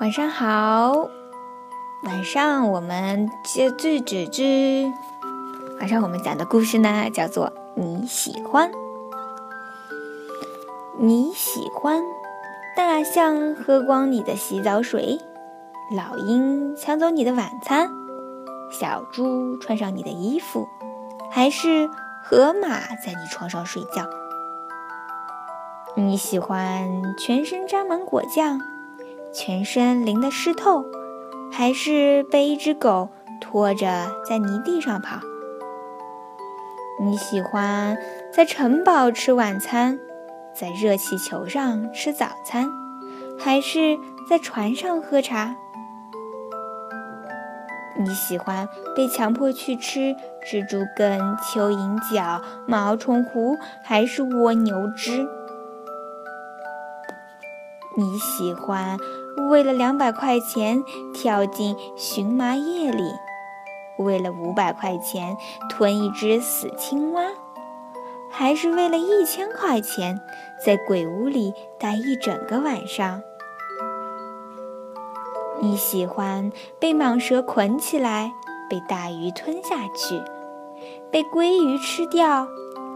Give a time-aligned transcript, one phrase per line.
[0.00, 1.08] 晚上好，
[2.02, 4.92] 晚上我们接着纸之。
[5.78, 8.72] 晚上我们讲的故事呢，叫做你喜欢。
[10.98, 12.02] 你喜欢
[12.76, 15.20] 大象喝光你的洗澡水，
[15.96, 17.88] 老鹰抢走你的晚餐，
[18.70, 20.68] 小猪穿上你的衣服，
[21.30, 21.88] 还是
[22.24, 24.10] 河马在你床上睡觉？
[25.94, 28.60] 你喜欢全身沾满果酱？
[29.34, 30.84] 全身淋得湿透，
[31.50, 33.08] 还是被一只狗
[33.40, 35.18] 拖着在泥地上跑？
[37.00, 37.98] 你喜欢
[38.32, 39.98] 在城堡吃晚餐，
[40.54, 42.70] 在热气球上吃早餐，
[43.36, 43.98] 还是
[44.30, 45.56] 在船上喝茶？
[47.98, 50.14] 你喜欢被强迫去吃
[50.48, 55.26] 蜘蛛根、蚯蚓脚、毛虫糊，还是蜗牛汁？
[57.96, 58.98] 你喜欢
[59.50, 63.04] 为了两百块钱跳进荨麻叶里，
[63.98, 65.36] 为了五百块钱
[65.68, 67.22] 吞一只死青蛙，
[68.30, 70.20] 还是为了一千块钱
[70.64, 73.22] 在鬼屋里待一整个晚上？
[75.60, 76.50] 你喜欢
[76.80, 78.32] 被蟒蛇捆起来，
[78.68, 80.20] 被大鱼吞下去，
[81.12, 82.48] 被鲑鱼吃掉，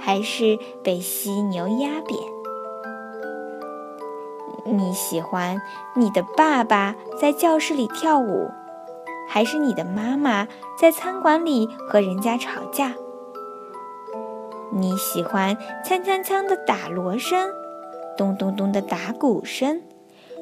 [0.00, 2.39] 还是被犀牛压扁？
[4.70, 5.60] 你喜欢
[5.94, 8.50] 你的爸爸在教室里跳舞，
[9.28, 10.46] 还是你的妈妈
[10.78, 12.94] 在餐馆里和人家吵架？
[14.72, 17.50] 你喜欢锵锵锵的打锣声，
[18.16, 19.82] 咚咚咚的打鼓声，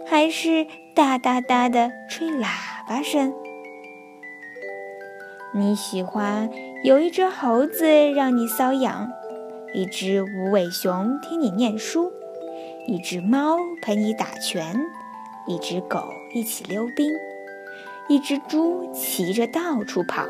[0.06, 2.46] 还是哒哒哒的吹喇
[2.86, 3.32] 叭声？
[5.54, 6.50] 你喜欢
[6.84, 9.08] 有一只猴子让你瘙痒，
[9.72, 12.12] 一只无尾熊听你念书？
[12.88, 14.74] 一只猫陪你打拳，
[15.46, 17.12] 一只狗一起溜冰，
[18.08, 20.24] 一只猪骑着到处跑，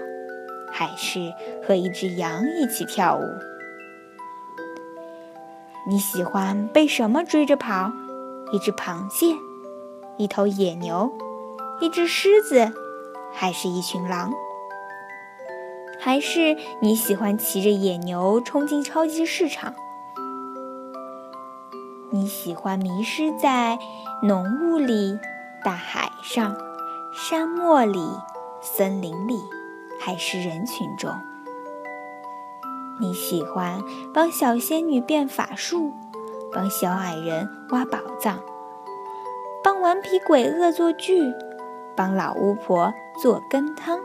[0.73, 1.33] 还是
[1.65, 3.23] 和一只羊一起跳舞？
[5.89, 7.93] 你喜欢被什么追着跑？
[8.53, 9.37] 一只螃蟹，
[10.17, 11.13] 一头野牛，
[11.81, 12.73] 一只狮子，
[13.33, 14.33] 还是一群狼？
[16.01, 19.73] 还是你喜欢骑着野牛冲进超级市场？
[22.11, 23.79] 你喜欢迷失在
[24.23, 25.19] 浓雾里、
[25.63, 26.57] 大海上、
[27.13, 28.01] 沙漠里、
[28.63, 29.39] 森林里，
[30.01, 31.13] 还是人群中？
[32.99, 33.83] 你喜欢
[34.15, 35.93] 帮小仙女变法术，
[36.51, 38.39] 帮小矮人挖宝藏，
[39.63, 41.21] 帮顽皮鬼恶作剧，
[41.95, 42.91] 帮老巫婆
[43.23, 44.01] 做羹汤，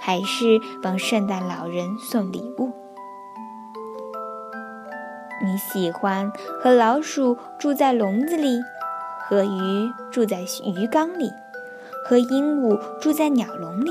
[0.00, 2.72] 还是帮圣诞老人送礼物？
[5.52, 6.32] 你喜欢
[6.62, 8.58] 和老鼠住在笼子里，
[9.28, 11.30] 和鱼住在鱼缸里，
[12.06, 13.90] 和鹦鹉住在鸟笼里，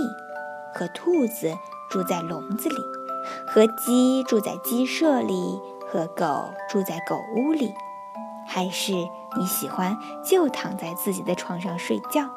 [0.73, 1.53] 和兔子
[1.88, 2.77] 住在笼子里，
[3.45, 7.71] 和鸡住在鸡舍里，和狗住在狗屋里，
[8.47, 8.94] 还是
[9.38, 9.95] 你喜欢
[10.25, 12.27] 就躺在自己的床上睡觉？